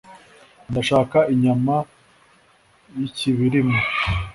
[0.69, 1.75] ndashaka inyama
[2.99, 3.77] y' ikibirima".